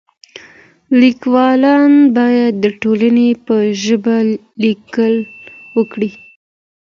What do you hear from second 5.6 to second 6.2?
وکړي.